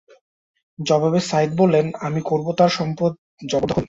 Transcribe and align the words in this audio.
জবাবে 0.79 1.19
সাঈদ 1.29 1.51
বললেন, 1.57 1.85
আমি 2.07 2.19
করবো 2.29 2.51
তার 2.59 2.71
সম্পদ 2.77 3.11
জবরদখল? 3.49 3.79